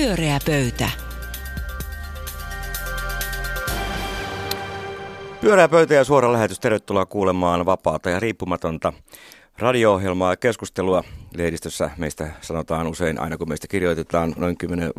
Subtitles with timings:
[0.00, 0.90] Pyöreä pöytä.
[5.40, 6.60] Pyöreä pöytä ja suora lähetys.
[6.60, 8.92] Tervetuloa kuulemaan vapaata ja riippumatonta
[9.58, 11.04] radio-ohjelmaa ja keskustelua.
[11.36, 14.92] Lehdistössä meistä sanotaan usein, aina kun meistä kirjoitetaan noin kymmenen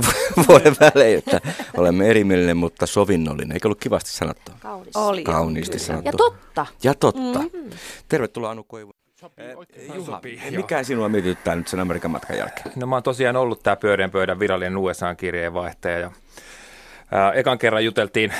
[0.47, 1.41] vuoden välein, että
[1.77, 3.51] olemme erimielinen, mutta sovinnollinen.
[3.51, 4.51] Eikö ollut kivasti sanottu?
[4.59, 4.95] Kaunis.
[4.95, 5.23] Oli.
[5.23, 6.07] Kauniisti sanottu.
[6.07, 6.65] Ja totta.
[6.83, 7.39] Ja totta.
[7.39, 7.69] Mm-hmm.
[8.09, 9.00] Tervetuloa Anu Koivu.
[9.37, 12.71] Eh, Juha, Sopii, mikä sinua mietityttää nyt sen Amerikan matkan jälkeen?
[12.75, 15.99] No mä oon tosiaan ollut tämä pyöreän pöydän virallinen USA-kirjeenvaihtaja.
[15.99, 16.11] Ja,
[17.11, 18.33] ää, ekan kerran juteltiin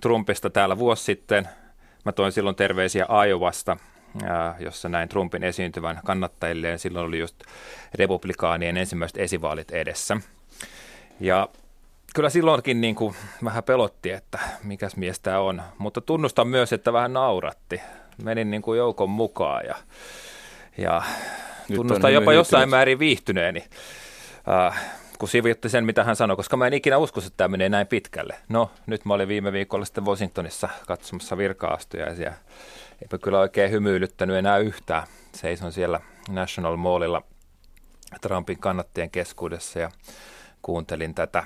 [0.00, 1.48] Trumpista täällä vuosi sitten.
[2.04, 3.76] Mä toin silloin terveisiä Iowasta,
[4.24, 6.78] ää, jossa näin Trumpin esiintyvän kannattajille.
[6.78, 7.36] Silloin oli just
[7.94, 10.16] republikaanien ensimmäiset esivaalit edessä.
[11.20, 11.48] Ja
[12.14, 15.62] kyllä silloinkin niin kuin vähän pelotti, että mikäs mies tämä on.
[15.78, 17.80] Mutta tunnustan myös, että vähän nauratti.
[18.22, 19.74] Menin niin kuin joukon mukaan ja,
[20.78, 21.02] ja
[21.76, 23.64] tunnustan jopa jossain määrin viihtyneeni,
[24.48, 24.80] äh,
[25.18, 27.86] kun sivuutti sen, mitä hän sanoi, koska mä en ikinä usko, että tämä menee näin
[27.86, 28.36] pitkälle.
[28.48, 32.32] No, nyt mä olin viime viikolla sitten Washingtonissa katsomassa virka-astujaisia.
[33.02, 35.02] Eipä kyllä oikein hymyilyttänyt enää yhtään.
[35.34, 37.22] Seison siellä National Mallilla
[38.20, 39.90] Trumpin kannattajien keskuudessa ja
[40.62, 41.44] kuuntelin tätä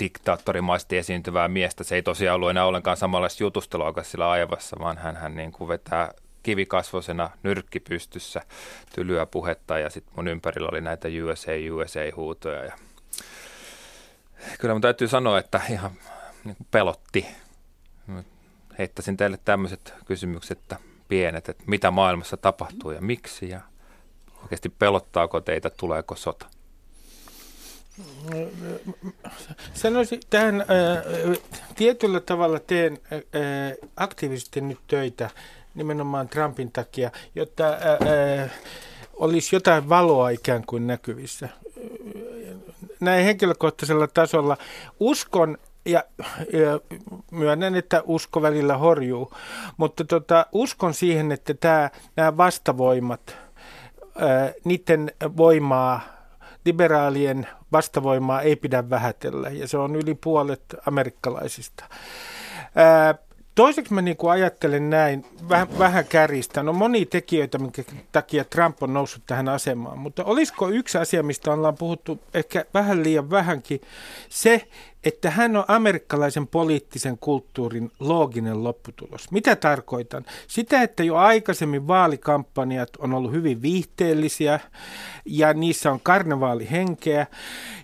[0.00, 1.84] diktaattorimaisesti esiintyvää miestä.
[1.84, 5.68] Se ei tosiaan ollut enää ollenkaan samanlaista jutustelua sillä aivassa, vaan hän, hän niin kuin
[5.68, 6.12] vetää
[6.42, 8.40] kivikasvosena nyrkki pystyssä
[8.94, 12.64] tylyä puhetta ja sitten mun ympärillä oli näitä USA, USA-huutoja.
[12.64, 12.72] Ja
[14.58, 15.90] kyllä mun täytyy sanoa, että ihan
[16.44, 17.26] niin kuin pelotti.
[18.78, 20.76] Heittäisin teille tämmöiset kysymykset, että
[21.08, 23.60] pienet, että mitä maailmassa tapahtuu ja miksi ja
[24.42, 26.46] oikeasti pelottaako teitä, tuleeko sota?
[29.74, 30.66] Sanoisin, tähän ää,
[31.76, 33.20] tietyllä tavalla teen ää,
[33.96, 35.30] aktiivisesti nyt töitä
[35.74, 38.48] nimenomaan Trumpin takia, jotta ää, ää,
[39.14, 41.48] olisi jotain valoa ikään kuin näkyvissä.
[43.00, 44.56] Näin henkilökohtaisella tasolla
[45.00, 46.04] uskon ja,
[46.52, 46.80] ja
[47.30, 49.32] myönnän, että usko välillä horjuu,
[49.76, 53.36] mutta tota, uskon siihen, että tämä, nämä vastavoimat,
[54.18, 56.00] ää, niiden voimaa
[56.64, 61.84] liberaalien vastavoimaa ei pidä vähätellä, ja se on yli puolet amerikkalaisista.
[62.74, 63.14] Ää,
[63.54, 66.62] Toiseksi mä niin ajattelen näin, vähän, vähän kärjistä.
[66.62, 67.82] No moni tekijöitä, minkä
[68.12, 73.02] takia Trump on noussut tähän asemaan, mutta olisiko yksi asia, mistä ollaan puhuttu ehkä vähän
[73.02, 73.80] liian vähänkin,
[74.28, 74.68] se,
[75.04, 79.30] että hän on amerikkalaisen poliittisen kulttuurin looginen lopputulos.
[79.30, 80.24] Mitä tarkoitan?
[80.46, 84.60] Sitä, että jo aikaisemmin vaalikampanjat on ollut hyvin viihteellisiä
[85.24, 87.26] ja niissä on karnevaalihenkeä,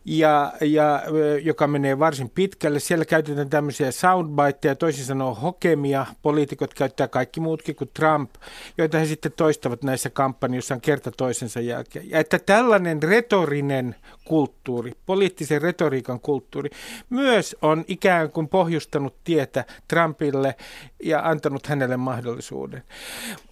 [0.07, 1.03] ja, ja,
[1.43, 2.81] joka menee varsin pitkälle.
[2.81, 6.07] Siellä käytetään tämmöisiä soundbiteja, toisin sanoen hokemia.
[6.23, 8.31] Poliitikot käyttää kaikki muutkin kuin Trump,
[8.79, 12.11] joita he sitten toistavat näissä kampanjoissa kerta toisensa jälkeen.
[12.11, 13.95] Ja että tällainen retorinen
[14.25, 16.71] kulttuuri, poliittisen retoriikan kulttuuri,
[17.11, 20.55] myös on ikään kuin pohjustanut tietä Trumpille
[21.03, 22.83] ja antanut hänelle mahdollisuuden.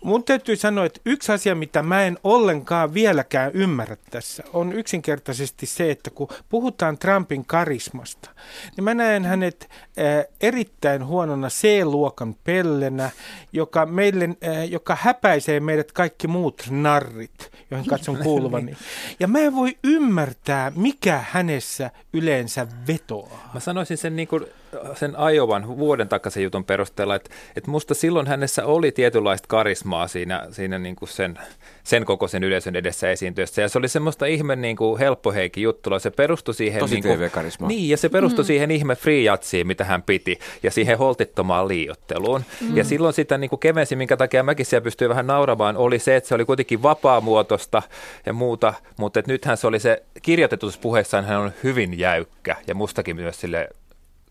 [0.04, 5.66] Mun täytyy sanoa, että yksi asia, mitä mä en ollenkaan vieläkään ymmärrä tässä, on yksinkertaisesti
[5.66, 8.30] se, että kun puhutaan Trumpin karismasta,
[8.76, 13.10] niin mä näen hänet äh, erittäin huonona C-luokan pellenä,
[13.52, 18.76] joka, meille, äh, joka häpäisee meidät kaikki muut narrit, joihin katson kuuluvani.
[19.20, 23.43] Ja mä en voi ymmärtää, mikä hänessä yleensä vetoaa.
[23.54, 24.46] Mä sanoisin sen, niin kuin,
[24.94, 30.46] sen Ajovan vuoden takaisen jutun perusteella, että, että musta silloin hänessä oli tietynlaista karismaa siinä,
[30.50, 31.38] siinä niin kuin sen,
[31.84, 33.62] sen kokoisen yleisön edessä esiintyessä.
[33.62, 35.98] Ja se oli semmoista ihme niin kuin helppoheikki juttula.
[35.98, 36.80] Se perustui siihen...
[36.80, 37.68] Tosi niin kuin, TV-karismaa.
[37.68, 38.46] Niin, ja se perustui mm.
[38.46, 42.44] siihen ihme friijatsiin, mitä hän piti, ja siihen holtittomaan liiotteluun.
[42.60, 42.76] Mm.
[42.76, 46.16] Ja silloin sitä niin kuin kevensi, minkä takia mäkin siellä pystyin vähän nauramaan, oli se,
[46.16, 47.82] että se oli kuitenkin vapaamuotoista
[48.26, 52.74] ja muuta, mutta että nythän se oli se kirjoitetussa puheessaan, hän on hyvin jäykkä, ja
[52.74, 53.68] mustakin myös sille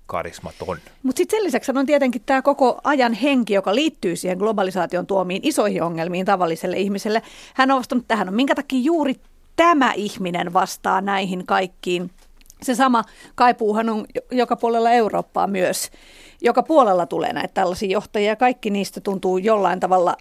[0.06, 0.78] karismaton.
[1.04, 5.42] Mutta sitten sen lisäksi on tietenkin tämä koko ajan henki, joka liittyy siihen globalisaation tuomiin
[5.44, 7.22] isoihin ongelmiin tavalliselle ihmiselle.
[7.54, 9.16] Hän on vastannut tähän, no minkä takia juuri
[9.56, 12.12] tämä ihminen vastaa näihin kaikkiin.
[12.62, 13.04] Se sama
[13.36, 15.92] kaipuuhan on jo- joka puolella Eurooppaa myös.
[16.42, 20.18] Joka puolella tulee näitä tällaisia johtajia ja kaikki niistä tuntuu jollain tavalla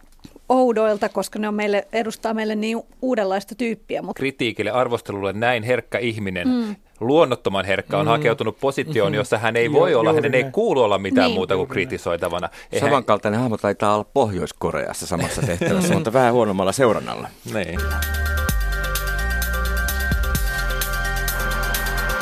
[0.49, 4.03] oudoilta, koska ne on meille, edustaa meille niin uudenlaista tyyppiä.
[4.03, 6.77] Mutta kritiikille, arvostelulle näin herkkä ihminen, mm.
[7.01, 8.11] luonnottoman herkkä, on mm.
[8.11, 11.35] hakeutunut positioon, jossa hän ei Joo, voi olla, juuri hänen ei kuulu olla mitään Niin.
[11.35, 12.49] muuta kuin kritisoitavana.
[12.73, 17.29] Eihän, Samankaltainen hahmo taitaa olla Pohjois-Koreassa samassa tehtävässä, mutta vähän huonommalla seurannalla.
[17.55, 17.81] niin.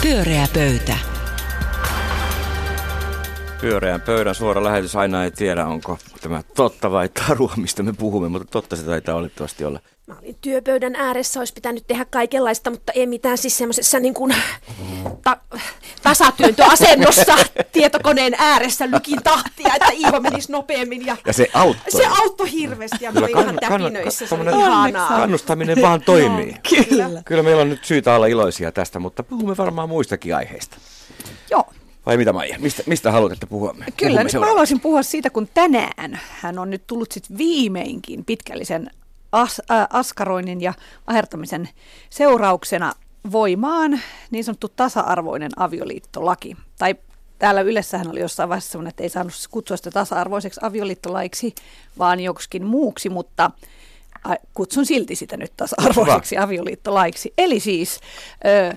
[0.02, 0.96] Pyöreä pöytä.
[3.61, 8.28] Pyöreän pöydän suora lähetys aina ei tiedä, onko tämä totta vai tarua, mistä me puhumme,
[8.28, 9.81] mutta totta se taitaa olettavasti olla.
[10.06, 14.34] Mä olin työpöydän ääressä, olisi pitänyt tehdä kaikenlaista, mutta ei mitään siis semmoisessa niin kuin
[15.22, 15.37] ta-
[16.02, 17.34] tasatyöntöasennossa
[17.72, 21.06] tietokoneen ääressä lykin tahtia, että Iivo menisi nopeammin.
[21.06, 21.90] Ja, Ja se auttoi.
[21.90, 24.26] se auttoi hirveästi ja mä olin ihan täpinöissä.
[24.26, 25.08] Se ihanaa.
[25.08, 26.56] kannustaminen vaan toimii.
[26.69, 27.22] Kyllä.
[27.25, 30.76] Kyllä meillä on nyt syytä olla iloisia tästä, mutta puhumme varmaan muistakin aiheista.
[31.50, 31.64] Joo.
[32.06, 32.58] Vai mitä Maija?
[32.58, 33.85] Mistä, mistä haluat, että puhumme?
[33.97, 38.25] Kyllä, puhumme nyt mä haluaisin puhua siitä, kun tänään hän on nyt tullut sit viimeinkin
[38.25, 38.91] pitkällisen
[39.32, 40.75] as, äh, askaroinnin ja
[41.06, 41.69] ahertamisen
[42.11, 42.93] seurauksena
[43.32, 44.00] voimaan
[44.31, 46.56] niin sanottu tasa-arvoinen avioliittolaki.
[46.79, 46.94] Tai
[47.38, 51.55] täällä Ylessähän oli jossain vaiheessa sellainen, että ei saanut kutsua sitä tasa-arvoiseksi avioliittolaiksi,
[51.99, 53.50] vaan joksikin muuksi, mutta
[54.31, 57.32] äh, kutsun silti sitä nyt tasa-arvoiseksi avioliittolaiksi.
[57.38, 58.00] Eli siis
[58.44, 58.76] ö,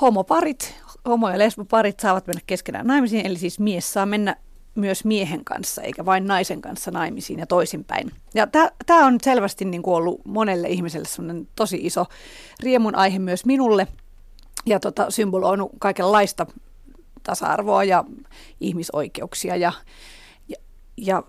[0.00, 0.74] homoparit,
[1.08, 4.36] homo- ja lesboparit saavat mennä keskenään naimisiin, eli siis mies saa mennä
[4.74, 8.10] myös miehen kanssa, eikä vain naisen kanssa naimisiin ja toisinpäin.
[8.34, 8.46] Ja
[8.86, 12.06] tämä on selvästi niin kuin ollut monelle ihmiselle tosi iso
[12.60, 13.86] riemun aihe myös minulle,
[14.66, 16.46] ja tota, symboloinut kaikenlaista
[17.22, 18.04] tasa-arvoa ja
[18.60, 19.72] ihmisoikeuksia ja,
[20.48, 20.56] ja,
[20.96, 21.22] ja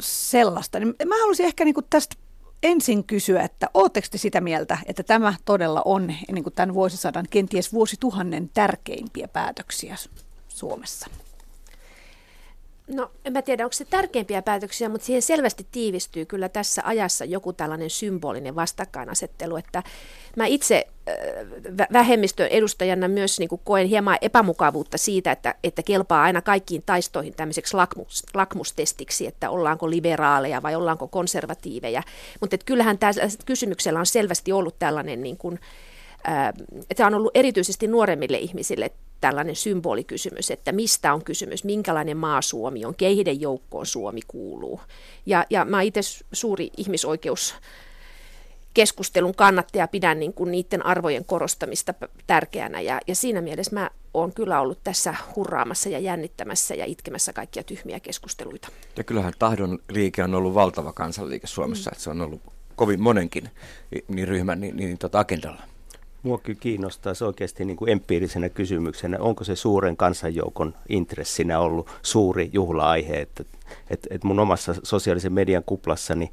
[0.00, 0.78] sellaista.
[0.78, 2.16] Niin mä haluaisin ehkä niin kuin tästä
[2.62, 7.26] ensin kysyä, että ootteko te sitä mieltä, että tämä todella on niin kuin tämän vuosisadan,
[7.30, 9.96] kenties vuosituhannen tärkeimpiä päätöksiä
[10.48, 11.06] Suomessa?
[12.90, 17.24] No, en mä tiedä, onko se tärkeimpiä päätöksiä, mutta siihen selvästi tiivistyy kyllä tässä ajassa
[17.24, 19.82] joku tällainen symbolinen vastakkainasettelu, että
[20.36, 21.14] mä itse äh,
[21.62, 26.82] vä- vähemmistön edustajana myös niin kuin koen hieman epämukavuutta siitä, että, että kelpaa aina kaikkiin
[26.86, 32.02] taistoihin tämmöiseksi lakmus, lakmustestiksi, että ollaanko liberaaleja vai ollaanko konservatiiveja.
[32.40, 33.12] Mutta kyllähän tämä
[33.46, 35.58] kysymyksellä on selvästi ollut tällainen niin kuin,
[36.28, 36.52] äh,
[36.96, 42.84] Tämä on ollut erityisesti nuoremmille ihmisille tällainen symbolikysymys, että mistä on kysymys, minkälainen maa Suomi
[42.84, 44.80] on, keihiden joukkoon Suomi kuuluu.
[45.26, 46.00] Ja, ja mä itse
[46.32, 47.54] suuri ihmisoikeus
[48.74, 51.94] keskustelun kannattaja pidän niin kuin niiden arvojen korostamista
[52.26, 57.32] tärkeänä ja, ja siinä mielessä mä oon kyllä ollut tässä hurraamassa ja jännittämässä ja itkemässä
[57.32, 58.68] kaikkia tyhmiä keskusteluita.
[58.96, 61.92] Ja kyllähän tahdon liike on ollut valtava kansanliike Suomessa, mm.
[61.92, 62.40] että se on ollut
[62.76, 63.50] kovin monenkin
[64.08, 65.62] niin ryhmän niin, niin, tota agendalla.
[66.22, 71.90] Mua kyllä kiinnostaa se oikeasti niin kuin empiirisenä kysymyksenä, onko se suuren kansanjoukon intressinä ollut
[72.02, 73.44] suuri juhla-aihe, että,
[73.90, 76.30] että, että mun omassa sosiaalisen median kuplassani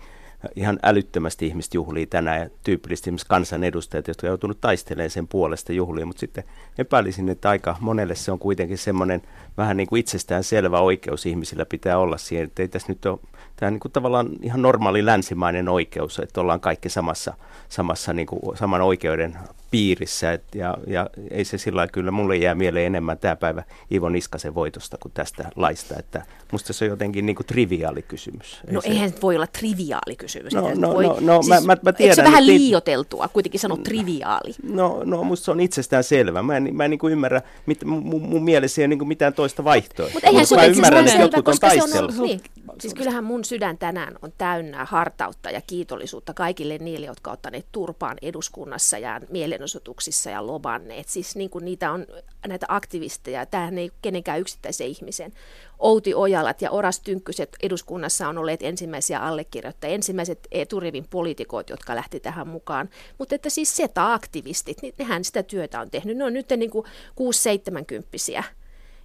[0.55, 6.07] ihan älyttömästi ihmiset juhlii tänään ja tyypillisesti esimerkiksi kansanedustajat, jotka joutunut taistelemaan sen puolesta juhliin,
[6.07, 6.43] mutta sitten
[6.77, 9.21] epäilisin, että aika monelle se on kuitenkin semmoinen
[9.57, 13.19] vähän niin kuin itsestään selvä oikeus ihmisillä pitää olla siihen, että ei tässä nyt ole
[13.63, 17.33] tämä niin kuin tavallaan ihan normaali länsimainen oikeus, että ollaan kaikki samassa,
[17.69, 19.37] samassa niin kuin, saman oikeuden
[19.71, 20.33] piirissä.
[20.33, 24.09] Et, ja, ja ei se sillä lailla kyllä, mulle jää mieleen enemmän tämä päivä Ivo
[24.09, 25.95] Niskasen voitosta kuin tästä laista.
[25.99, 28.59] Että musta se on jotenkin niin kuin triviaali kysymys.
[28.71, 30.53] No se, eihän se voi olla triviaali kysymys.
[30.53, 33.77] No, no, voi, no, no, mä- mä- mä eikö tiedän, se vähän liioteltua kuitenkin sanoa
[33.77, 34.53] triviaali?
[34.63, 36.43] No, no musta se on itsestään selvä.
[36.43, 39.07] Mä en, mä en niin kuin ymmärrä, mit, mun, mun mielessä ei ole niin kuin
[39.07, 40.13] mitään toista vaihtoehtoa.
[40.13, 42.41] Mutta eihän se mä ole itse ymmärrän, että selvä, on koska se on niin.
[42.79, 47.65] Siis kyllähän mun sydän tänään on täynnä hartautta ja kiitollisuutta kaikille niille, jotka ovat ottaneet
[47.71, 51.09] turpaan eduskunnassa ja mielenosoituksissa ja lobanneet.
[51.09, 52.07] Siis niin kuin niitä on
[52.47, 55.33] näitä aktivisteja, tämähän ei kenenkään yksittäisen ihmisen.
[55.79, 62.19] Outi Ojalat ja Oras Tynkkyset eduskunnassa on olleet ensimmäisiä allekirjoittajia, ensimmäiset eturivin poliitikot, jotka lähti
[62.19, 62.89] tähän mukaan.
[63.17, 66.17] Mutta että siis SETA-aktivistit, niin nehän sitä työtä on tehnyt.
[66.17, 68.43] Ne on nyt niin kuin 6-70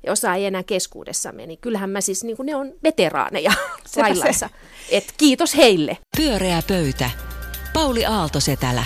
[0.06, 3.52] ja osa ei enää keskuudessamme, niin kyllähän mä siis, niin kuin ne on veteraaneja
[3.86, 4.00] se.
[4.00, 4.50] laillansa.
[4.90, 5.98] Et kiitos heille.
[6.16, 7.10] Pyöreä pöytä.
[7.72, 8.84] Pauli Aaltosetälä.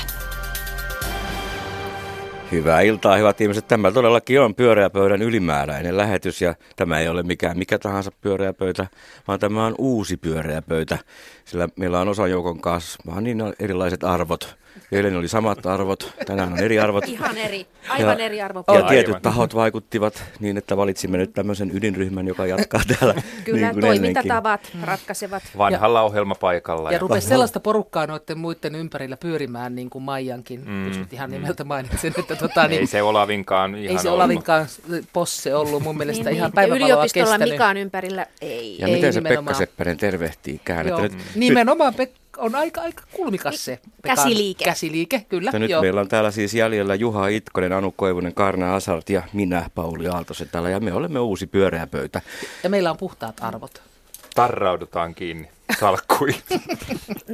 [2.52, 3.68] Hyvää iltaa, hyvät ihmiset.
[3.68, 8.52] Tämä todellakin on pyöreä pöydän ylimääräinen lähetys ja tämä ei ole mikään mikä tahansa pyöreä
[8.52, 8.86] pöytä,
[9.28, 10.98] vaan tämä on uusi pyöreä pöytä,
[11.44, 14.56] sillä meillä on osa joukon kanssa vaan niin erilaiset arvot.
[14.92, 17.08] Eilen oli samat arvot, tänään on eri arvot.
[17.08, 18.64] Ihan eri, aivan Ja- eri arvo.
[18.68, 18.88] Ja Aivan.
[18.88, 23.84] tietyt tahot vaikuttivat niin, että valitsimme nyt tämmöisen ydinryhmän, joka jatkaa täällä Kyllä niin kuin
[23.84, 24.14] ennenkin.
[24.14, 25.42] toimintatavat ratkaisevat.
[25.58, 26.92] Vanhalla ohjelmapaikalla.
[26.92, 31.30] Ja rupesi sellaista porukkaa noiden muiden ympärillä pyörimään, niin kuin Maijankin, mm, jos nyt ihan
[31.30, 34.16] nimeltä mainitsen, että tota, niin, Ei se Olavinkaan ihan ei se ollut.
[34.24, 34.66] Olavinkaan
[35.12, 36.52] posse ollut mun mielestä Niin, ihan niin.
[36.52, 37.52] Ja päivävaloa yliopistolla kestänyt.
[37.54, 38.78] Mikaan ympärillä ei.
[38.78, 39.44] Ja Ei miten se nimenomaan.
[39.46, 40.86] Pekka Seppänen tervehtiikään?
[40.88, 43.78] Joo, Että nyt, nimenomaan Pekka on aika, aika kulmikas se.
[44.02, 44.64] Pekan Käsiliike.
[44.64, 45.48] Käsiliike, kyllä.
[45.48, 45.82] Mutta nyt joo.
[45.82, 50.48] meillä on täällä siis jäljellä Juha Itkonen, Anu Koivunen, Karna Asart ja minä, Pauli Aaltosen
[50.52, 50.70] täällä.
[50.70, 52.20] Ja me olemme uusi pyöreä pöytä.
[52.62, 53.82] Ja meillä on puhtaat arvot.
[54.34, 55.48] Tarraudutaan kiinni
[55.80, 56.40] salkkuihin.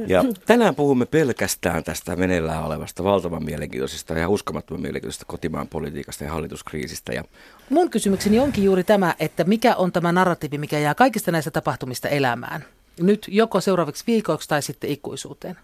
[0.07, 6.31] Ja tänään puhumme pelkästään tästä meneillään olevasta valtavan mielenkiintoisesta ja uskomattoman mielenkiintoisesta kotimaan politiikasta ja
[6.31, 7.13] hallituskriisistä.
[7.13, 7.23] Ja
[7.69, 12.09] Mun kysymykseni onkin juuri tämä, että mikä on tämä narratiivi, mikä jää kaikista näistä tapahtumista
[12.09, 12.65] elämään?
[12.99, 15.57] Nyt joko seuraaviksi viikoiksi tai sitten ikuisuuteen.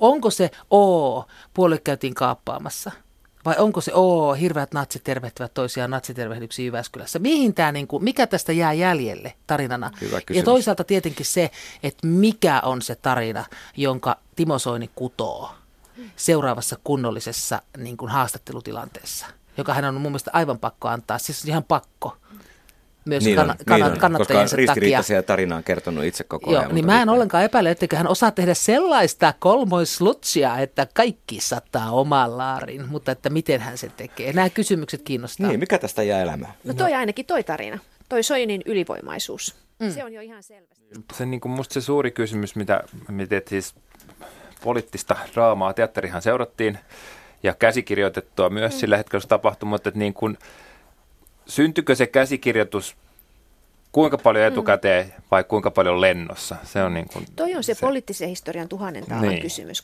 [0.00, 2.90] Onko se O, puolue käytiin kaappaamassa?
[3.44, 7.18] Vai onko se, oo, hirveät natsit tervehtivät toisiaan natsitervehdyksiä Jyväskylässä?
[7.18, 9.90] Mihin tämä, niin kuin, mikä tästä jää jäljelle tarinana?
[10.38, 11.50] Ja toisaalta tietenkin se,
[11.82, 13.44] että mikä on se tarina,
[13.76, 15.50] jonka Timo Soini kutoo
[16.16, 21.64] seuraavassa kunnollisessa niin kuin haastattelutilanteessa, joka hän on mun mielestä aivan pakko antaa, siis ihan
[21.64, 22.16] pakko.
[23.04, 26.50] Myös Niin niin on, kann- kann- niin on, koska ristiriitaisia tarinaa on kertonut itse koko
[26.50, 26.62] ajan.
[26.62, 31.40] Joo, niin mä en nyt- ollenkaan epäile, etteikö hän osaa tehdä sellaista kolmoislutsia, että kaikki
[31.40, 34.32] sattaa omaan laariin, mutta että miten hän se tekee.
[34.32, 35.48] Nämä kysymykset kiinnostaa.
[35.48, 36.52] Niin, mikä tästä jää elämään?
[36.64, 37.78] No toi ainakin toi tarina,
[38.08, 39.54] toi Soinin ylivoimaisuus.
[39.80, 39.90] Mm.
[39.90, 40.82] Se on jo ihan selvästi.
[41.14, 43.74] Se niin kuin musta se suuri kysymys, mitä, mitä siis
[44.64, 46.78] poliittista draamaa, teatterihan seurattiin
[47.42, 48.78] ja käsikirjoitettua myös mm.
[48.78, 50.38] sillä hetkellä, kun se tapahtui, mutta että niin kuin,
[51.46, 52.96] syntyykö se käsikirjoitus
[53.92, 56.56] kuinka paljon etukäteen vai kuinka paljon lennossa?
[56.64, 59.42] Se on niin kuin, Toi on se, se poliittisen historian tuhannen taalan Niin.
[59.42, 59.82] kysymys.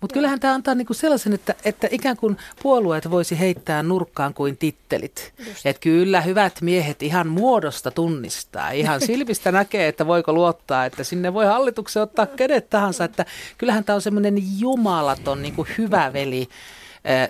[0.00, 4.56] Mutta kyllähän tämä antaa niinku sellaisen, että, että ikään kuin puolueet voisi heittää nurkkaan kuin
[4.56, 5.32] tittelit.
[5.64, 8.70] Että kyllä hyvät miehet ihan muodosta tunnistaa.
[8.70, 13.04] Ihan silmistä näkee, että voiko luottaa, että sinne voi hallituksen ottaa kenet tahansa.
[13.04, 13.26] Että
[13.58, 16.48] kyllähän tämä on semmoinen jumalaton niinku hyvä veli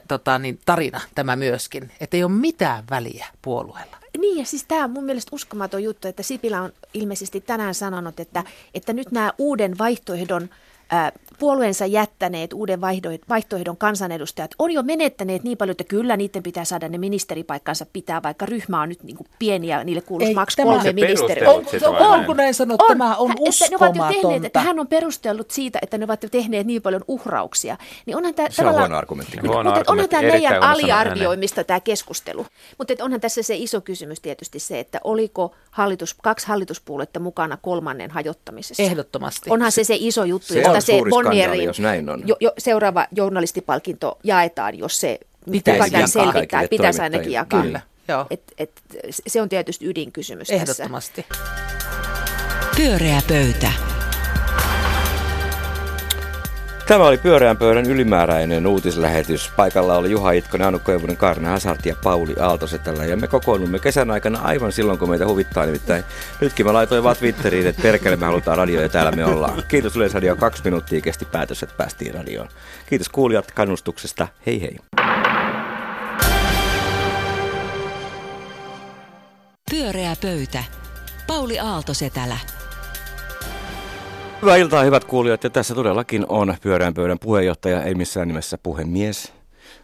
[0.08, 1.92] tota, niin, tarina tämä myöskin.
[2.00, 3.96] Että ei ole mitään väliä puolueella.
[4.18, 8.20] Niin ja siis tämä on mun mielestä uskomaton juttu, että Sipilä on ilmeisesti tänään sanonut,
[8.20, 10.48] että, että nyt nämä uuden vaihtoehdon
[11.42, 16.64] puolueensa jättäneet uuden vaihtoehdon, vaihtoehdon kansanedustajat on jo menettäneet niin paljon, että kyllä niiden pitää
[16.64, 20.34] saada ne ministeripaikkansa pitää, vaikka ryhmä on nyt niin kuin pieni ja niille kuuluisi Ei,
[20.34, 21.50] maks tämä- kolme ministeriä.
[21.50, 22.20] On, on, vai näin?
[22.20, 22.84] onko näin sanottu?
[22.88, 24.60] Tämä on että ne ovat jo tehneet, että uskomatonta.
[24.60, 27.76] hän on perustellut siitä, että ne ovat jo tehneet niin paljon uhrauksia.
[28.06, 29.36] Niin onhan tämä Se on huono argumentti.
[29.36, 32.46] Mutta, Huono mutta onhan argumentti, tämä erittäin meidän aliarvioimista tämä keskustelu.
[32.78, 38.10] Mutta onhan tässä se iso kysymys tietysti se, että oliko hallitus, kaksi hallituspuoluetta mukana kolmannen
[38.10, 38.82] hajottamisessa.
[38.82, 39.50] Ehdottomasti.
[39.50, 42.22] Onhan se se iso juttu, Se josta on se suuri skandaali, jos näin on.
[42.26, 45.18] Jo, jo, seuraava journalistipalkinto jaetaan, jos se
[45.50, 46.68] Pitäisi kuka selvittää.
[46.70, 47.62] Pitäisi ainakin jakaa.
[47.62, 48.26] Kyllä, joo.
[48.30, 48.70] Et, et,
[49.26, 50.62] se on tietysti ydinkysymys tässä.
[50.62, 51.26] Ehdottomasti.
[52.76, 53.91] Pyöreä pöytä.
[56.86, 59.52] Tämä oli Pyöreän pöydän ylimääräinen uutislähetys.
[59.56, 63.04] Paikalla oli Juha Itkonen, Anu Koivunen, Karna Hasart ja Pauli Aaltosetällä.
[63.04, 65.66] Ja me kokoonnumme kesän aikana aivan silloin, kun meitä huvittaa.
[65.66, 66.04] Nimittäin
[66.40, 69.62] nytkin mä laitoin vaan Twitteriin, että perkele me halutaan radio ja täällä me ollaan.
[69.68, 72.48] Kiitos Yleisradio, kaksi minuuttia kesti päätös, että päästiin radioon.
[72.86, 74.28] Kiitos kuulijat kannustuksesta.
[74.46, 74.76] Hei hei.
[79.70, 80.64] Pyöreä pöytä.
[81.26, 82.36] Pauli Aaltosetälä.
[84.42, 85.44] Hyvää iltaa, hyvät kuulijat.
[85.44, 89.32] Ja tässä todellakin on pyöreän pöydän puheenjohtaja, ei missään nimessä puhemies,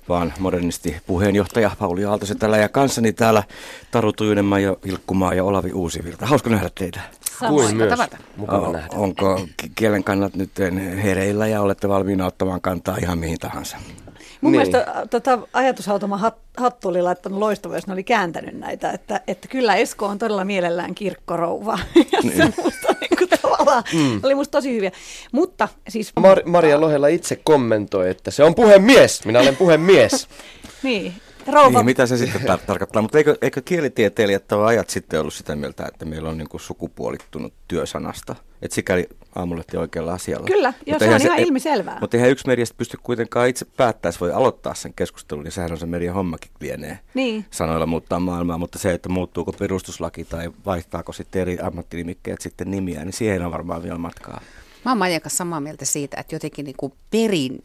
[0.08, 3.42] vaan modernisti puheenjohtaja Pauli Aaltosetällä ja kanssani täällä
[3.90, 6.26] Taru Tujunemaa ja Ilkkumaa ja Olavi Uusivirta.
[6.26, 7.00] Hauska nähdä teitä.
[7.48, 7.90] Kuin myös.
[7.90, 8.16] tavata.
[8.36, 8.88] Mukava O- nähdä.
[8.94, 10.50] Onko ki- kielen kannat nyt
[11.02, 13.76] hereillä ja olette valmiina ottamaan kantaa ihan mihin tahansa?
[14.40, 14.60] Mun Niin.
[14.60, 14.70] niin.
[14.72, 19.20] mielestä äh, tota, ajatushautoma hat, Hattu oli laittanut loistavaa, jos ne oli kääntänyt näitä, että,
[19.26, 21.78] että kyllä Esko on todella mielellään kirkkorouva.
[22.12, 24.20] Ja se musta niin kuin tavallaan, mm.
[24.22, 24.92] oli musta tosi hyviä.
[25.32, 26.12] Mutta siis...
[26.20, 29.24] Mar- Maria Lohela itse kommentoi, että se on puhemies.
[29.24, 30.28] Minä olen puhemies.
[30.82, 31.14] Niin,
[31.52, 31.78] rouva.
[31.78, 33.02] Niin, mitä se sitten tar- tarkoittaa?
[33.02, 36.60] Mutta eikö, eikö kielitieteilijät ole ajat sitten ollut sitä mieltä, että meillä on niin kuin
[36.60, 38.34] sukupuolittunut työsanasta?
[38.62, 40.46] Että sikäli aamulehti oikealla asialla.
[40.46, 41.98] Kyllä, Mutta se on ihan ei- ilmiselvää.
[42.00, 45.72] Mutta eihän yksi mediasta pysty kuitenkaan itse päättää, se voi aloittaa sen keskustelun, ja sehän
[45.72, 47.44] on se median hommakin lienee Niin.
[47.50, 53.04] sanoilla muuttaa maailmaa, mutta se, että muuttuuko perustuslaki tai vaihtaako sitten eri ammattinimikkeet sitten nimiä,
[53.04, 54.40] niin siihen on varmaan vielä matkaa.
[54.84, 57.64] Mä oon Maijan kanssa samaa mieltä siitä, että jotenkin niin kuin perin,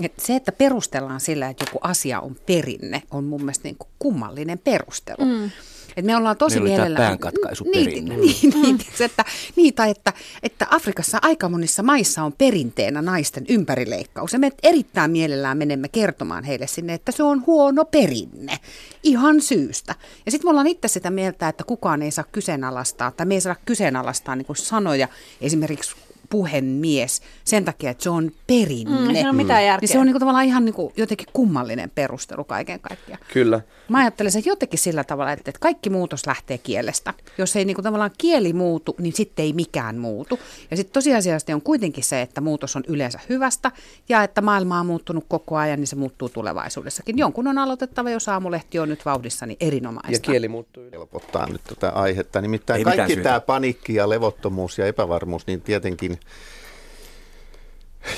[0.00, 3.88] että se, että perustellaan sillä, että joku asia on perinne, on mun mielestä niin kuin
[3.98, 5.24] kummallinen perustelu.
[5.24, 5.50] Mm.
[5.96, 7.08] Et me ollaan tosi Niin oli tää mielellään...
[7.08, 8.16] päänkatkaisuperinne.
[8.16, 9.24] Niin, niin, niin, tiiäks, että,
[9.56, 14.32] niin, tai että, että Afrikassa aika monissa maissa on perinteenä naisten ympärileikkaus.
[14.32, 18.58] Ja me erittäin mielellään menemme kertomaan heille sinne, että se on huono perinne.
[19.02, 19.94] Ihan syystä.
[20.26, 23.40] Ja sitten me ollaan itse sitä mieltä, että kukaan ei saa kyseenalaistaa, tai me ei
[23.40, 25.08] saa kyseenalaistaa niin kuin sanoja,
[25.40, 25.96] esimerkiksi
[26.30, 29.00] puhemies, sen takia, että se on perinne.
[29.00, 29.86] Mm, siinä on mitään järkeä.
[29.86, 33.20] Niin se on niin kuin tavallaan ihan niin kuin jotenkin kummallinen perustelu kaiken kaikkiaan.
[33.32, 33.60] Kyllä.
[33.88, 37.14] Mä ajattelen sen jotenkin sillä tavalla, että että kaikki muutos lähtee kielestä.
[37.38, 40.38] Jos ei niinku tavallaan kieli muutu, niin sitten ei mikään muutu.
[40.70, 43.72] Ja sitten tosiasiallisesti on kuitenkin se, että muutos on yleensä hyvästä
[44.08, 47.18] ja että maailma on muuttunut koko ajan, niin se muuttuu tulevaisuudessakin.
[47.18, 50.12] Jonkun on aloitettava, jos aamulehti on nyt vauhdissa, niin erinomaista.
[50.12, 50.84] Ja kieli muuttuu.
[50.92, 52.40] helpottaa nyt tätä aihetta.
[52.40, 56.17] Nimittäin Ei kaikki tämä panikki ja levottomuus ja epävarmuus, niin tietenkin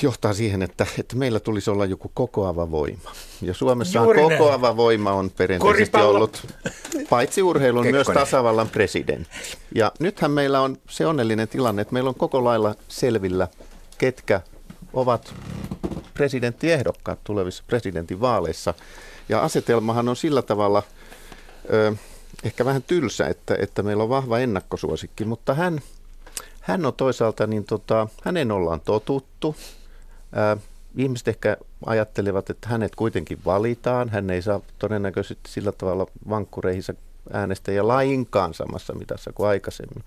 [0.01, 3.11] johtaa siihen, että, että meillä tulisi olla joku kokoava voima.
[3.41, 4.37] Ja Suomessa Juuri näin.
[4.37, 6.15] kokoava voima on perinteisesti Koripallo.
[6.17, 6.47] ollut
[7.09, 8.23] paitsi urheilun myös Kekkonen.
[8.23, 9.57] tasavallan presidentti.
[9.75, 13.47] Ja nythän meillä on se onnellinen tilanne, että meillä on koko lailla selvillä,
[13.97, 14.41] ketkä
[14.93, 15.33] ovat
[16.13, 18.73] presidenttiehdokkaat tulevissa presidentinvaaleissa.
[19.29, 20.83] Ja asetelmahan on sillä tavalla
[21.73, 21.93] ö,
[22.43, 25.81] ehkä vähän tylsä, että, että meillä on vahva ennakkosuosikki, mutta hän,
[26.61, 29.55] hän on toisaalta, niin tota, hänen ollaan totuttu.
[30.35, 30.57] Ää,
[30.97, 34.09] ihmiset ehkä ajattelevat, että hänet kuitenkin valitaan.
[34.09, 36.93] Hän ei saa todennäköisesti sillä tavalla vankkureihinsa
[37.33, 40.03] äänestäjä lainkaan samassa mitassa kuin aikaisemmin.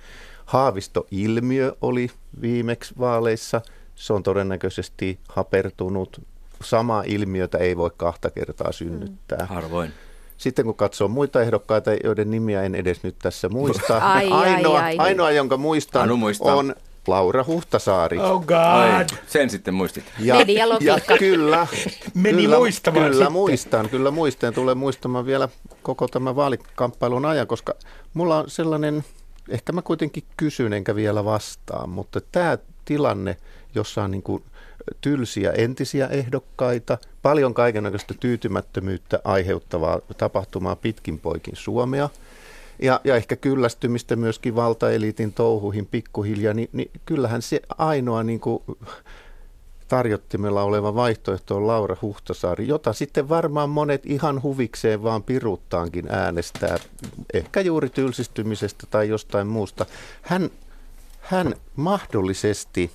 [0.46, 3.60] Haavisto-ilmiö oli viimeksi vaaleissa.
[3.94, 6.20] Se on todennäköisesti hapertunut.
[6.64, 9.46] Samaa ilmiötä ei voi kahta kertaa synnyttää.
[9.46, 9.92] Harvoin.
[10.36, 14.84] Sitten kun katsoo muita ehdokkaita, joiden nimiä en edes nyt tässä muista, Ai, ainoa, ai,
[14.84, 14.96] ai.
[14.98, 16.10] ainoa, jonka muistan,
[16.40, 16.74] on
[17.06, 18.18] Laura Huhtasaari.
[18.18, 19.18] Oh Ai, god.
[19.26, 20.04] sen sitten muistit.
[20.18, 20.36] Ja,
[20.80, 21.66] ja kyllä,
[22.14, 23.32] Meni kyllä, muistamaan kyllä sitten.
[23.32, 24.54] muistan, kyllä muistan.
[24.54, 25.48] Tulee muistamaan vielä
[25.82, 27.74] koko tämän vaalikamppailun ajan, koska
[28.14, 29.04] mulla on sellainen,
[29.48, 33.36] ehkä mä kuitenkin kysyn enkä vielä vastaan, mutta tämä tilanne,
[33.74, 34.42] jossa on niin kuin
[35.00, 42.08] tylsiä entisiä ehdokkaita, paljon kaikenlaista tyytymättömyyttä aiheuttavaa tapahtumaa pitkin poikin Suomea,
[42.82, 48.62] ja, ja ehkä kyllästymistä myöskin valtaeliitin touhuihin pikkuhiljaa, niin, niin kyllähän se ainoa niin kuin
[49.88, 56.78] tarjottimella oleva vaihtoehto on Laura Huhtasaari, jota sitten varmaan monet ihan huvikseen vaan piruuttaankin äänestää,
[57.34, 59.86] ehkä juuri tylsistymisestä tai jostain muusta.
[60.22, 60.50] Hän,
[61.20, 62.90] hän mahdollisesti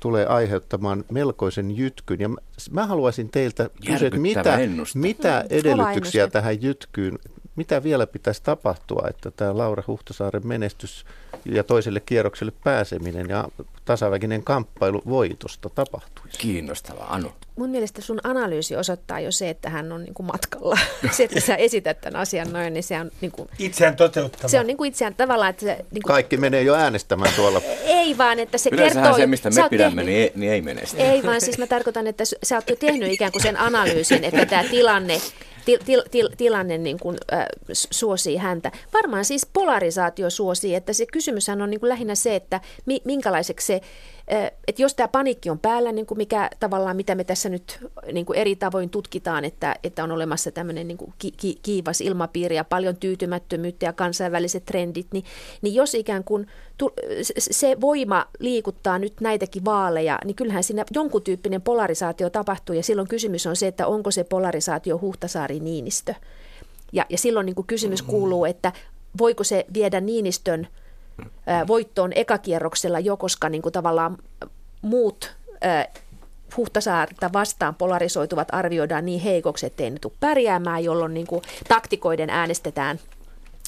[0.00, 2.20] tulee aiheuttamaan melkoisen jytkyn.
[2.20, 2.36] Ja mä,
[2.70, 4.58] mä haluaisin teiltä kysyä, että mitä,
[4.94, 7.18] mitä edellytyksiä tähän jytkyyn,
[7.56, 11.04] mitä vielä pitäisi tapahtua, että tämä Laura Huhtasaaren menestys
[11.44, 13.48] ja toiselle kierrokselle pääseminen ja
[13.84, 16.38] tasaväkinen kamppailu voitosta tapahtuisi?
[16.38, 17.32] Kiinnostavaa, Anu.
[17.56, 20.78] Mun mielestä sun analyysi osoittaa jo se, että hän on niin kuin matkalla.
[21.16, 24.48] se, että sä esität tämän asian noin, niin se on, niin kuin, Itseään toteuttava.
[24.48, 27.62] se on niin kuin itseään tavallaan, että se, niin kuin, Kaikki menee jo äänestämään tuolla.
[27.84, 29.18] ei vaan, että se Yleensähän kertoo...
[29.18, 31.02] se, mistä me pidämme, tehnyt- niin ei, niin ei mene sitä.
[31.02, 34.46] Ei, vaan siis mä tarkoitan, että sä oot jo tehnyt ikään kuin sen analyysin, että
[34.46, 35.20] tämä tilanne,
[35.64, 38.72] til, til, til, tilanne niin kuin, äh, suosii häntä.
[38.94, 43.66] Varmaan siis polarisaatio suosii, että se kysymyshän on niin kuin lähinnä se, että mi, minkälaiseksi
[43.66, 43.80] se,
[44.68, 47.78] että jos tämä paniikki on päällä, niin kuin mikä tavallaan, mitä me tässä nyt
[48.12, 52.00] niin kuin eri tavoin tutkitaan, että, että on olemassa tämmöinen niin kuin ki, ki, kiivas
[52.00, 55.24] ilmapiiri ja paljon tyytymättömyyttä ja kansainväliset trendit, niin,
[55.62, 56.46] niin jos ikään kuin
[56.78, 56.92] tu,
[57.38, 63.08] se- voima liikuttaa nyt näitäkin vaaleja, niin kyllähän siinä jonkun tyyppinen polarisaatio tapahtuu ja silloin
[63.08, 66.14] kysymys on se, että onko se polarisaatio Huhtasaari-Niinistö.
[66.92, 68.72] Ja, ja silloin niin kuin kysymys kuuluu, että
[69.18, 70.68] voiko se viedä Niinistön
[71.68, 74.18] voittoon ekakierroksella jo, koska niin kuin tavallaan
[74.82, 75.32] muut
[76.56, 82.98] Huhtasaarta vastaan polarisoituvat arvioidaan niin heikoksi, ettei ne tule pärjäämään, jolloin niin kuin taktikoiden äänestetään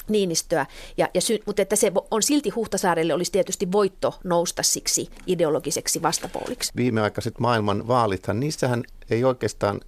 [0.07, 0.65] Niinistöä.
[0.97, 6.01] Ja, ja sy- mutta että se on silti Huhtasaarelle olisi tietysti voitto nousta siksi ideologiseksi
[6.01, 6.73] vastapuoliksi.
[6.75, 9.81] Viimeaikaiset maailman vaalithan, niissähän ei oikeastaan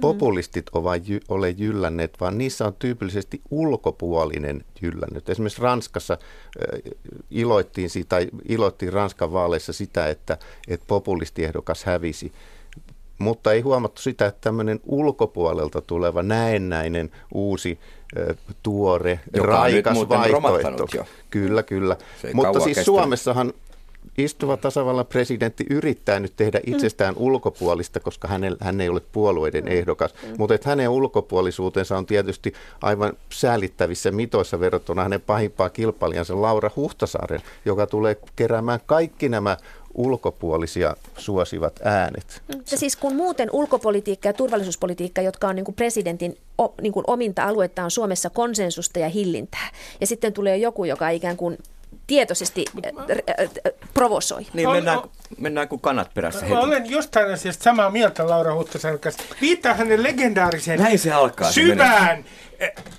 [0.00, 5.28] populistit ole, jy, ole jyllänneet, vaan niissä on tyypillisesti ulkopuolinen jyllännyt.
[5.28, 6.92] Esimerkiksi Ranskassa äh,
[7.30, 12.32] iloittiin, siitä, tai iloittiin Ranskan vaaleissa sitä, että, että populistiehdokas hävisi.
[13.18, 17.78] Mutta ei huomattu sitä, että tämmöinen ulkopuolelta tuleva näennäinen uusi
[18.62, 20.86] tuore, Joka raikas vaihtoehto.
[21.30, 21.96] Kyllä, kyllä.
[22.34, 22.84] Mutta siis kestänyt.
[22.84, 23.52] Suomessahan
[24.18, 30.14] istuva tasavallan presidentti yrittää nyt tehdä itsestään ulkopuolista, koska hänel, hän ei ole puolueiden ehdokas.
[30.38, 37.40] Mutta että hänen ulkopuolisuutensa on tietysti aivan säälittävissä mitoissa verrattuna hänen pahimpaan kilpailijansa Laura Huhtasaaren,
[37.64, 39.56] joka tulee keräämään kaikki nämä
[39.94, 42.42] ulkopuolisia suosivat äänet.
[42.70, 47.04] Ja siis kun muuten ulkopolitiikka ja turvallisuuspolitiikka, jotka on niin kuin presidentin o, niin kuin
[47.06, 49.70] ominta aluetta, on Suomessa konsensusta ja hillintää.
[50.00, 51.58] Ja sitten tulee joku, joka ikään kuin
[52.06, 54.46] tietoisesti äh, äh, äh, provosoi.
[54.54, 55.00] Niin, mennään,
[55.38, 56.58] mennään kuin kanat perässä Mä heti.
[56.58, 59.22] olen jostain asiasta samaa mieltä Laura Huhtasaaren kanssa.
[59.40, 62.24] Viittaa hänen legendaariseen Näin se alkaa, syvään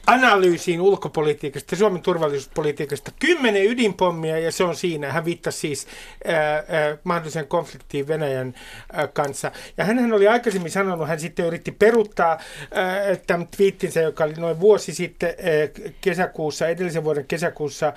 [0.08, 3.12] analyysiin ulkopolitiikasta, Suomen turvallisuuspolitiikasta.
[3.20, 5.12] Kymmenen ydinpommia ja se on siinä.
[5.12, 5.88] Hän viittasi siis
[6.30, 8.56] äh, äh, mahdolliseen konfliktiin Venäjän
[8.98, 9.52] äh, kanssa.
[9.78, 14.60] Ja hän oli aikaisemmin sanonut, hän sitten yritti peruuttaa äh, tämän twiittinsä, joka oli noin
[14.60, 17.94] vuosi sitten äh, kesäkuussa, edellisen vuoden kesäkuussa äh,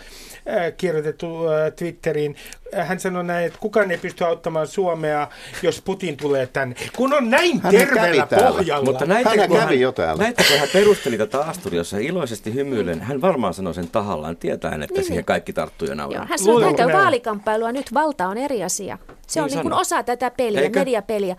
[0.77, 2.37] kirjoitettu äh, Twitteriin.
[2.79, 5.29] Äh, Hän sanoi näin, että kukaan ei pysty auttamaan Suomea,
[5.63, 6.75] jos Putin tulee tänne.
[6.97, 8.49] Kun on näin Hän terveellä kävi täällä.
[8.57, 8.85] pohjalla.
[8.85, 10.23] Mutta näitä, kun kävi hän, jo täällä.
[10.23, 14.95] näitä, kun hän perusteli tätä Asturiossa iloisesti hymyillen, hän varmaan sanoi sen tahallaan, tietäen, että
[14.95, 16.27] Niin, siihen kaikki tarttuu jo Joo, nauraa.
[16.29, 17.03] hän sanoi, että hän näin?
[17.03, 18.99] vaalikamppailua, nyt valta on eri asia.
[19.27, 20.79] Se Niin on niin kuin osa tätä peliä, Eikö?
[20.79, 21.37] mediapeliä.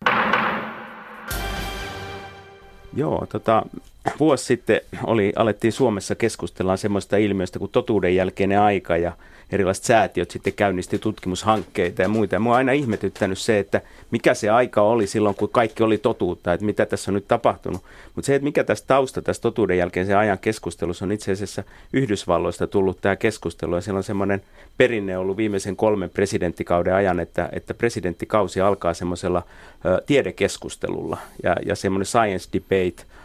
[2.96, 3.64] Joo, tota,
[4.20, 9.12] vuosi sitten oli, alettiin Suomessa keskustella semmoista ilmiöstä kuin totuuden jälkeinen aika ja
[9.52, 12.36] erilaiset säätiöt sitten käynnisti tutkimushankkeita ja muita.
[12.36, 13.82] Ja mua on aina ihmetyttänyt se, että
[14.12, 17.84] mikä se aika oli silloin, kun kaikki oli totuutta, että mitä tässä on nyt tapahtunut.
[18.16, 22.68] Mutta se, että mikä tässä tausta tässä totuuden jälkeisen ajan keskustelussa on itse asiassa Yhdysvalloista
[22.68, 23.76] tullut tämä keskustelu.
[23.76, 24.42] Ja siellä on semmoinen
[24.78, 29.44] perinne ollut viimeisen kolmen presidenttikauden ajan, että, että presidenttikausi alkaa semmoisella
[30.06, 33.04] tiedekeskustelulla ja, ja semmoinen science debate–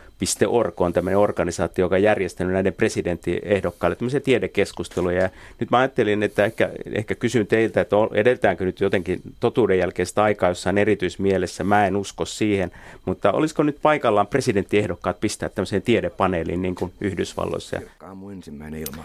[0.49, 5.23] Org on tämmöinen organisaatio, joka on järjestänyt näiden presidenttiehdokkaille tämmöisiä tiedekeskusteluja.
[5.23, 10.23] Ja nyt mä ajattelin, että ehkä, ehkä kysyn teiltä, että edetäänkö nyt jotenkin totuuden jälkeistä
[10.23, 11.65] aikaa jossain erityismielessä.
[11.65, 12.73] Mä en usko siihen,
[13.05, 17.81] mutta olisiko nyt paikallaan presidenttiehdokkaat pistää tämmöiseen tiedepaneeliin niin kuin Yhdysvalloissa?
[18.01, 19.05] Aamu ensimmäinen ilma.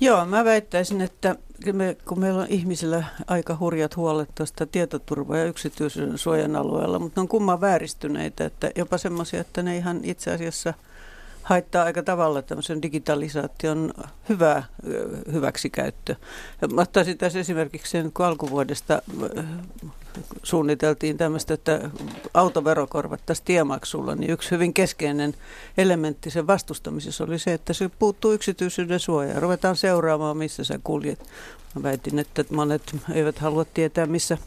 [0.00, 1.36] Joo, mä väittäisin, että
[1.72, 7.20] me, kun meillä on ihmisillä aika hurjat huolet tuosta tietoturva- ja yksityisyyden suojan alueella, mutta
[7.20, 10.74] ne on kumman vääristyneitä, että jopa semmoisia, että ne ihan itse asiassa
[11.46, 13.94] haittaa aika tavalla tämmöisen digitalisaation
[14.28, 14.64] hyvää
[15.32, 16.14] hyväksikäyttö.
[16.72, 19.02] Mä ottaisin tässä esimerkiksi sen, kun alkuvuodesta
[20.42, 21.90] suunniteltiin tämmöistä, että
[22.34, 25.34] autovero korvattaisiin tiemaksulla, niin yksi hyvin keskeinen
[25.78, 29.42] elementti sen vastustamisessa oli se, että se puuttuu yksityisyyden suojaan.
[29.42, 31.26] Ruvetaan seuraamaan, missä sä kuljet.
[31.74, 34.38] Mä väitin, että monet eivät halua tietää, missä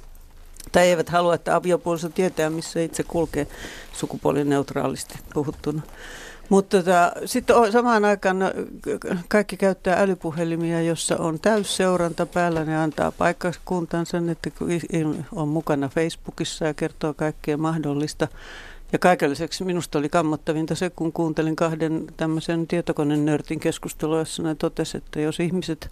[0.71, 3.47] tai eivät halua, että aviopuoliso tietää, missä itse kulkee
[3.93, 5.81] sukupuolineutraalisti puhuttuna.
[6.49, 8.37] Mutta tota, sitten samaan aikaan
[9.27, 12.65] kaikki käyttää älypuhelimia, jossa on täysseuranta päällä.
[12.65, 14.49] Ne antaa paikkakuntansa, että
[15.35, 18.27] on mukana Facebookissa ja kertoo kaikkea mahdollista.
[18.93, 24.55] Ja kaiken lisäksi minusta oli kammottavinta se, kun kuuntelin kahden tämmöisen tietokonenörtin keskustelua, jossa ne
[24.55, 25.91] totesi, että jos ihmiset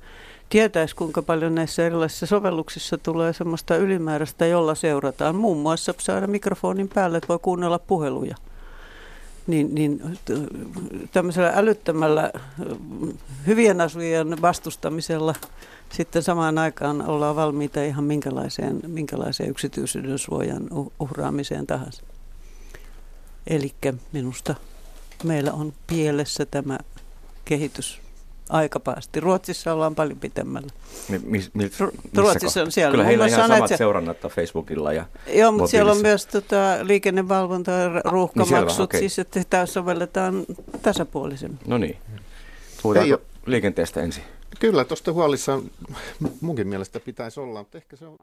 [0.49, 5.35] tietäisi, kuinka paljon näissä erilaisissa sovelluksissa tulee semmoista ylimääräistä, jolla seurataan.
[5.35, 8.35] Muun muassa saada mikrofonin päälle, että voi kuunnella puheluja
[9.47, 10.17] niin, niin
[11.11, 12.31] tämmöisellä älyttömällä
[13.47, 15.33] hyvien asujien vastustamisella
[15.91, 22.03] sitten samaan aikaan ollaan valmiita ihan minkälaiseen, minkälaiseen yksityisyyden suojan uhraamiseen tahansa.
[23.47, 23.73] Eli
[24.11, 24.55] minusta
[25.23, 26.77] meillä on pielessä tämä
[27.45, 28.06] kehitys
[28.49, 29.19] aika päästi.
[29.19, 30.67] Ruotsissa ollaan paljon pitemmällä.
[31.09, 31.71] Mi- mis, mis,
[32.15, 32.91] Ruotsissa on siellä.
[32.91, 33.77] Kyllä heillä on ihan samat se...
[33.77, 38.99] seurannat Facebookilla ja Joo, mutta siellä on myös tota, liikennevalvonta ja ruuhkamaksut, niin okay.
[38.99, 40.45] siis että tämä sovelletaan
[40.81, 41.59] tasapuolisemmin.
[41.67, 41.97] No niin.
[42.81, 44.23] Puhutaanko liikenteestä ensin?
[44.59, 45.59] Kyllä, tuosta huolissa
[46.41, 48.17] munkin mielestä pitäisi olla, mutta ehkä se on...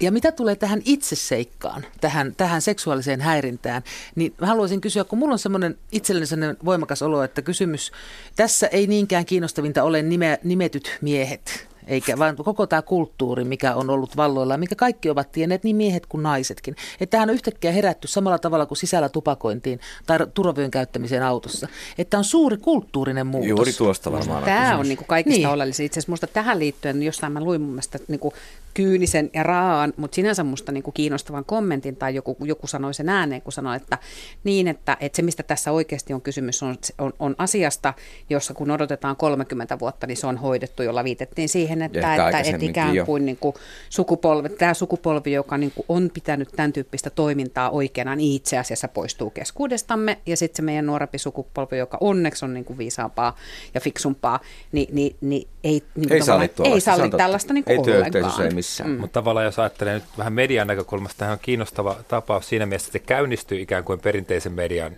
[0.00, 3.82] Ja mitä tulee tähän itseseikkaan, tähän, tähän seksuaaliseen häirintään,
[4.14, 7.92] niin mä haluaisin kysyä, kun mulla on semmoinen itselleni semmoinen voimakas olo, että kysymys,
[8.36, 13.90] tässä ei niinkään kiinnostavinta ole nime, nimetyt miehet, eikä vaan koko tämä kulttuuri, mikä on
[13.90, 16.76] ollut valloilla, mikä kaikki ovat tienneet, niin miehet kuin naisetkin.
[17.00, 21.68] Että tähän on yhtäkkiä herätty samalla tavalla kuin sisällä tupakointiin tai turvavyön käyttämiseen autossa.
[21.98, 23.48] Että on suuri kulttuurinen muutos.
[23.48, 24.44] Juuri tuosta varmaan.
[24.44, 25.48] Tämä on niin kuin kaikista niin.
[25.48, 25.86] oleellisin.
[25.86, 28.34] Itse asiassa minusta tähän liittyen jossain mä luin mun mielestä niin kuin
[28.74, 33.08] kyynisen ja raan, mutta sinänsä musta niin kuin kiinnostavan kommentin tai joku, joku sanoi sen
[33.08, 33.98] ääneen, kun sanoi, että
[34.44, 37.94] niin, että, että se mistä tässä oikeasti on kysymys on, on, on asiasta,
[38.30, 42.64] jossa kun odotetaan 30 vuotta, niin se on hoidettu, jolla viitettiin siihen, että, että, että
[42.64, 43.54] ikään kuin, niin kuin
[43.90, 48.88] sukupolvi, tämä sukupolvi, joka niin kuin on pitänyt tämän tyyppistä toimintaa oikeana, niin itse asiassa
[48.88, 50.18] poistuu keskuudestamme.
[50.26, 53.36] Ja sitten se meidän nuorempi sukupolvi, joka onneksi on niin kuin viisaampaa
[53.74, 54.40] ja fiksumpaa,
[54.72, 58.42] niin, niin, niin ei, niin ei salli, ei salli tällaista niin kuin ei ollenkaan.
[58.42, 58.90] Ei missään.
[58.90, 59.00] Mm.
[59.00, 62.98] Mutta tavallaan jos ajattelee nyt vähän median näkökulmasta, tämä on kiinnostava tapaus siinä mielessä, että
[62.98, 64.96] se käynnistyy ikään kuin perinteisen median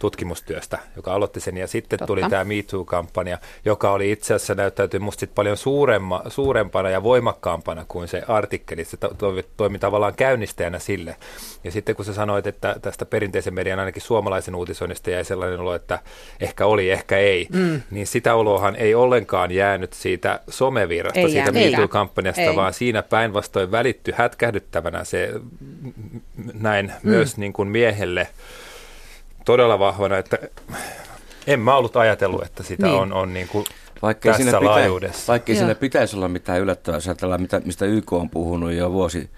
[0.00, 1.56] tutkimustyöstä, joka aloitti sen.
[1.56, 2.06] Ja sitten Totta.
[2.06, 8.08] tuli tämä MeToo-kampanja, joka oli itse asiassa näyttäytyi musta paljon suuremma, suurempana ja voimakkaampana kuin
[8.08, 8.84] se artikkeli.
[8.84, 11.16] Se to, to, toimi tavallaan käynnistäjänä sille.
[11.64, 15.74] Ja sitten kun sä sanoit, että tästä perinteisen median ainakin suomalaisen uutisoinnista jäi sellainen olo,
[15.74, 15.98] että
[16.40, 17.82] ehkä oli, ehkä ei, mm.
[17.90, 20.09] niin sitä olohan ei ollenkaan jäänyt siitä
[20.48, 25.32] somevirrasta, ei siitä MeToo-kampanjasta, vaan siinä päinvastoin välitty hätkähdyttävänä se
[26.52, 27.10] näin mm.
[27.10, 28.28] myös niin kuin miehelle
[29.44, 30.38] todella vahvana, että
[31.46, 32.98] en mä ollut ajatellut, että sitä niin.
[32.98, 33.64] on, on niin kuin
[34.02, 35.32] vaikka tässä siinä laajuudessa.
[35.32, 39.30] Vaikka siinä pitäisi olla mitään yllättävää, jos ajatellaan, mitä, mistä YK on puhunut jo vuosi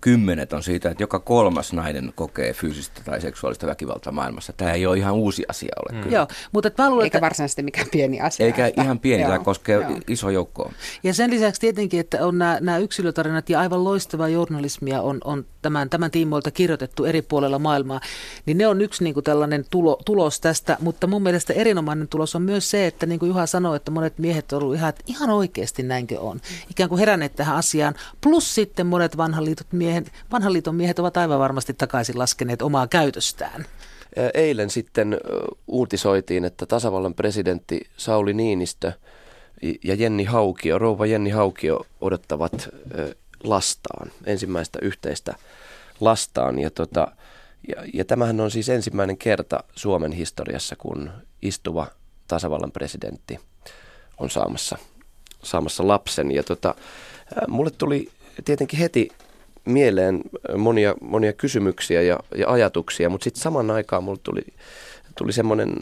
[0.00, 4.52] kymmenet on siitä, että joka kolmas nainen kokee fyysistä tai seksuaalista väkivaltaa maailmassa.
[4.52, 6.04] Tämä ei ole ihan uusi asia ole.
[6.04, 6.12] Mm.
[6.12, 7.24] Joo, mutta mä luulen, Eikä että...
[7.24, 8.46] varsinaisesti mikään pieni asia.
[8.46, 8.82] Eikä että...
[8.82, 10.00] ihan pieni, tämä koskee joo.
[10.08, 10.72] iso joukkoa.
[11.02, 15.46] Ja sen lisäksi tietenkin, että on nämä, nämä yksilötarinat ja aivan loistavaa journalismia on, on
[15.66, 18.00] tämän, tämän tiimoilta kirjoitettu eri puolella maailmaa,
[18.46, 22.34] niin ne on yksi niin kuin tällainen tulo, tulos tästä, mutta mun mielestä erinomainen tulos
[22.34, 25.30] on myös se, että niin kuin Juha sanoi, että monet miehet ovat ihan, että ihan
[25.30, 30.52] oikeasti näinkö on, ikään kuin heränneet tähän asiaan, plus sitten monet vanhan, liitot miehen, vanhan
[30.52, 33.64] liiton miehet ovat aivan varmasti takaisin laskeneet omaa käytöstään.
[34.34, 35.18] eilen sitten
[35.66, 38.92] uutisoitiin, että tasavallan presidentti Sauli Niinistö
[39.84, 42.68] ja Jenni Haukio, rouva Jenni Haukio odottavat
[43.44, 45.34] lastaan, ensimmäistä yhteistä
[46.00, 46.58] lastaan.
[46.58, 47.08] Ja, tota,
[47.68, 51.10] ja, ja tämähän on siis ensimmäinen kerta Suomen historiassa, kun
[51.42, 51.86] istuva
[52.28, 53.40] tasavallan presidentti
[54.18, 54.78] on saamassa,
[55.42, 56.32] saamassa lapsen.
[56.32, 56.74] Ja tota,
[57.48, 58.08] mulle tuli
[58.44, 59.08] tietenkin heti
[59.64, 60.22] mieleen
[60.56, 64.42] monia, monia kysymyksiä ja, ja ajatuksia, mutta sitten saman aikaan mulle tuli,
[65.16, 65.74] tuli semmoinen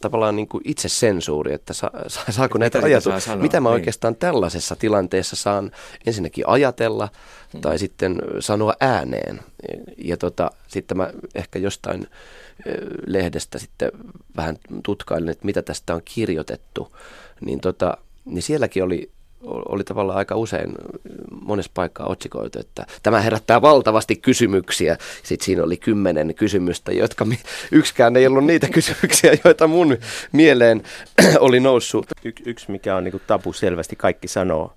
[0.00, 3.74] tavallaan niin kuin itsesensuuri, että sa, sa, saako näitä ajatuksia, mitä mä niin.
[3.74, 5.70] oikeastaan tällaisessa tilanteessa saan
[6.06, 7.08] ensinnäkin ajatella
[7.52, 7.60] hmm.
[7.60, 9.40] tai sitten sanoa ääneen.
[9.98, 12.06] Ja tota, sitten mä ehkä jostain
[13.06, 13.92] lehdestä sitten
[14.36, 16.96] vähän tutkailin, että mitä tästä on kirjoitettu,
[17.40, 19.10] niin, tota, niin sielläkin oli
[19.44, 20.74] oli tavallaan aika usein
[21.30, 24.98] monessa paikkaa otsikoitu, että tämä herättää valtavasti kysymyksiä.
[25.22, 27.26] Sitten siinä oli kymmenen kysymystä, jotka
[27.72, 29.96] yksikään ei ollut niitä kysymyksiä, joita mun
[30.32, 30.82] mieleen
[31.40, 32.06] oli noussut.
[32.24, 34.72] Y- yksi, mikä on niin tabu selvästi, kaikki sanoo,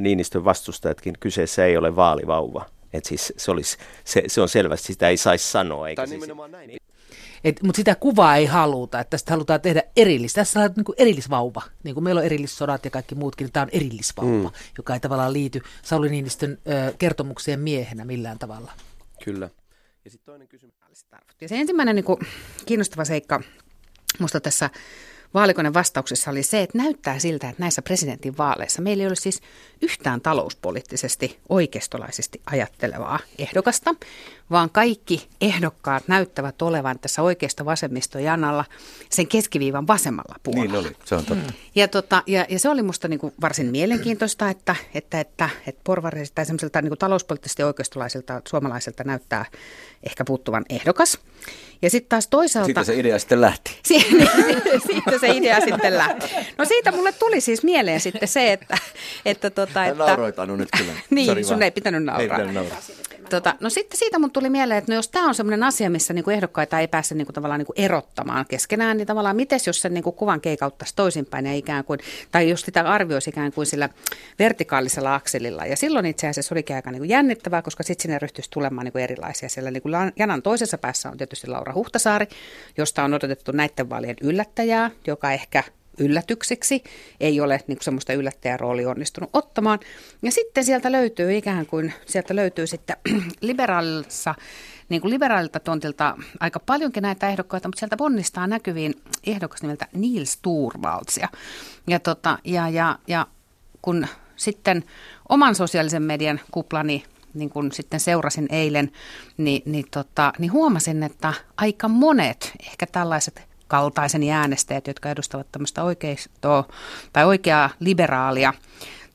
[0.00, 2.64] Niinistön vastustajatkin, kyseessä ei ole vaalivauva.
[2.92, 5.88] Et siis se, olisi, se, se on selvästi, sitä ei saisi sanoa.
[5.88, 6.28] Eikä tai siis...
[6.50, 6.70] näin.
[7.46, 10.40] Et, mutta sitä kuvaa ei haluta, että tästä halutaan tehdä erillistä.
[10.40, 11.62] Tässä on niin kuin erillisvauva.
[11.84, 14.54] Niin kuin meillä on erillissodat ja kaikki muutkin, niin tämä on erillisvauva, mm.
[14.78, 18.72] joka ei tavallaan liity Sauli Niinistön ö, kertomukseen miehenä millään tavalla.
[19.24, 19.50] Kyllä.
[20.04, 20.74] Ja sitten toinen kysymys.
[21.40, 22.18] Ja se ensimmäinen niin kuin,
[22.66, 23.40] kiinnostava seikka
[24.18, 24.70] minusta tässä
[25.36, 29.40] vaalikonen vastauksessa oli se, että näyttää siltä, että näissä presidentin vaaleissa meillä ei ole siis
[29.82, 33.94] yhtään talouspoliittisesti oikeistolaisesti ajattelevaa ehdokasta,
[34.50, 38.64] vaan kaikki ehdokkaat näyttävät olevan tässä oikeasta vasemmistojanalla
[39.10, 40.64] sen keskiviivan vasemmalla puolella.
[40.64, 41.50] Niin oli, se on totta.
[41.50, 41.56] Mm.
[41.74, 46.32] Ja, tota, ja, ja se oli minusta niin varsin mielenkiintoista, että, että, että, että porvarilta
[46.34, 49.44] tai semmoiselta niin talouspoliittisesti oikeistolaisilta suomalaisilta näyttää
[50.02, 51.18] ehkä puuttuvan ehdokas.
[51.82, 52.66] Ja sitten taas toisaalta...
[52.66, 53.78] Siitä se idea sitten lähti.
[54.86, 56.26] siitä se idea sitten lähti.
[56.58, 58.78] No siitä mulle tuli siis mieleen sitten se, että...
[59.24, 60.92] että, tota, että nauroit Anu nyt kyllä.
[61.10, 61.62] niin, Sorry sun vaan.
[61.62, 62.22] ei pitänyt nauraa.
[62.22, 62.78] Ei pitänyt nauraa.
[63.30, 66.14] Tota, no sitten siitä mun tuli mieleen, että no jos tämä on semmoinen asia, missä
[66.14, 70.12] niinku ehdokkaita ei pääse niinku tavallaan niinku erottamaan keskenään, niin tavallaan miten jos sen niinku
[70.12, 73.88] kuvan keikauttaisi toisinpäin ja ikään kuin, tai jos sitä arvioisi ikään kuin sillä
[74.38, 75.66] vertikaalisella akselilla.
[75.66, 79.48] Ja silloin itse asiassa olikin aika niinku jännittävää, koska sitten sinne ryhtyisi tulemaan niinku erilaisia.
[79.48, 82.26] Siellä niinku janan toisessa päässä on tietysti Laura Huhtasaari,
[82.76, 85.62] josta on odotettu näiden vaalien yllättäjää, joka ehkä
[85.98, 86.84] yllätykseksi,
[87.20, 89.78] ei ole niin semmoista yllättäjäroolia onnistunut ottamaan.
[90.22, 92.96] Ja sitten sieltä löytyy ikään kuin, sieltä löytyy sitten
[93.40, 94.34] liberaalissa
[94.88, 98.94] niin kuin liberaalilta tontilta aika paljonkin näitä ehdokkaita, mutta sieltä ponnistaa näkyviin
[99.26, 101.28] ehdokas nimeltä Niels Turvaldsia.
[101.86, 103.26] Ja, tota, ja, ja, ja
[103.82, 104.06] kun
[104.36, 104.84] sitten
[105.28, 107.04] oman sosiaalisen median kuplani
[107.34, 108.92] niin kun sitten seurasin eilen,
[109.36, 115.82] niin, niin, tota, niin huomasin, että aika monet ehkä tällaiset kaltaisen äänestäjät, jotka edustavat tämmöistä
[115.82, 116.64] oikeistoa
[117.12, 118.52] tai oikeaa liberaalia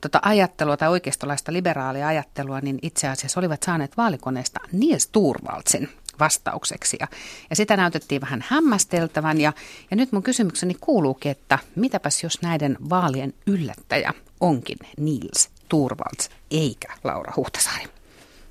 [0.02, 6.98] tota ajattelua tai oikeistolaista liberaalia ajattelua, niin itse asiassa olivat saaneet vaalikoneesta Niels Turvaldsin vastaukseksi.
[7.00, 7.08] Ja,
[7.50, 9.42] ja sitä näytettiin vähän hämmästeltävän.
[9.42, 9.54] Ja,
[9.92, 16.94] ja nyt mun kysymykseni kuuluukin, että mitäpäs jos näiden vaalien yllättäjä onkin Niels Turvalds eikä
[17.04, 17.86] Laura Huhtasaari?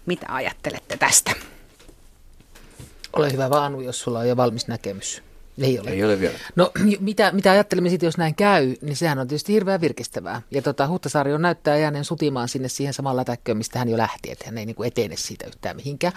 [0.07, 1.33] Mitä ajattelette tästä?
[3.13, 5.23] Ole hyvä vaan, jos sulla on jo valmis näkemys.
[5.59, 5.91] Ei ole.
[5.91, 6.35] Ei ole vielä.
[6.57, 10.43] No mitä, mitä ajattelemme sitten, jos näin käy, niin sehän on tietysti hirveän virkistävää.
[10.51, 14.31] Ja tota, Huhtasaari on näyttää jääneen sutimaan sinne siihen samaan lätäkköön, mistä hän jo lähti,
[14.31, 16.13] että hän ei niin kuin etene siitä yhtään mihinkään.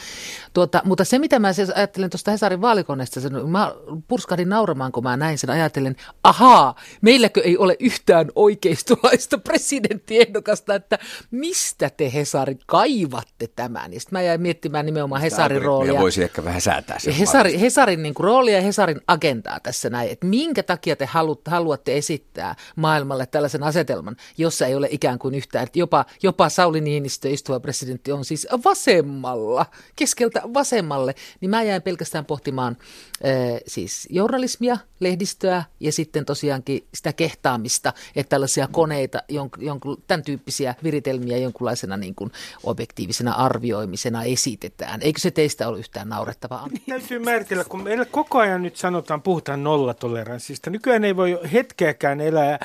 [0.53, 3.75] Tuota, mutta se, mitä mä siis ajattelen tuosta Hesarin vaalikoneesta, sen, mä
[4.07, 10.99] purskahdin nauramaan, kun mä näin sen, ajattelen, ahaa, meilläkö ei ole yhtään oikeistolaista presidenttiehdokasta, että
[11.31, 13.93] mistä te Hesari kaivatte tämän?
[13.93, 16.01] Ja sitten mä jäin miettimään nimenomaan Hesarin roolia.
[16.01, 19.89] voisi ehkä vähän säätää sen Hesari, Hesarin niin kuin, roolia ja Hesarin agendaa agendaa tässä
[19.89, 21.09] näin, että minkä takia te
[21.45, 26.81] haluatte esittää maailmalle tällaisen asetelman, jossa ei ole ikään kuin yhtään, että jopa, jopa Sauli
[26.81, 32.77] Niinistö, istuva presidentti, on siis vasemmalla, keskeltä vasemmalle, niin mä jäin pelkästään pohtimaan
[33.25, 40.23] äh, siis journalismia, lehdistöä ja sitten tosiaankin sitä kehtaamista, että tällaisia koneita, jonkun, jonkun, tämän
[40.23, 42.31] tyyppisiä viritelmiä jonkunlaisena niin kuin
[42.63, 45.01] objektiivisena arvioimisena esitetään.
[45.01, 46.67] Eikö se teistä ole yhtään naurettavaa?
[46.89, 50.69] Täytyy määritellä, kun meillä koko ajan nyt sanotaan, puhutaan nollatoleranssista.
[50.69, 52.59] Nykyään ei voi hetkeäkään elää,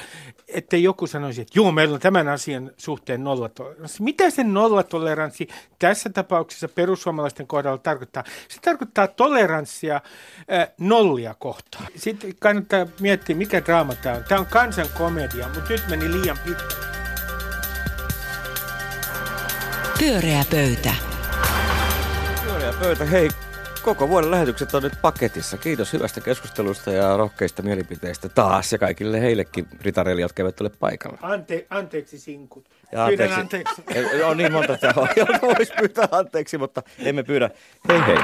[0.49, 4.03] että joku sanoisi, että joo, meillä on tämän asian suhteen nollatoleranssi.
[4.03, 8.25] Mitä se nollatoleranssi tässä tapauksessa perussuomalaisten kohdalla tarkoittaa?
[8.49, 11.87] Se tarkoittaa toleranssia äh, nollia kohtaan.
[11.97, 14.25] Sitten kannattaa miettiä, mikä draama tämä on.
[14.29, 16.89] Tämä on kansankomedia, mutta nyt meni liian pitkälle.
[19.99, 20.95] Pyöreä pöytä.
[22.45, 23.31] Pyöreä pöytä, hei
[23.81, 25.57] koko vuoden lähetykset on nyt paketissa.
[25.57, 31.19] Kiitos hyvästä keskustelusta ja rohkeista mielipiteistä taas ja kaikille heillekin ritareille, jotka eivät ole paikalla.
[31.23, 32.69] Ante, anteeksi sinkut.
[32.93, 33.75] Ja Pyydän anteeksi.
[33.89, 34.23] anteeksi.
[34.31, 34.95] On niin monta, että
[35.43, 37.51] voisi pyytää anteeksi, mutta emme pyydä.
[37.89, 38.19] Hei hei.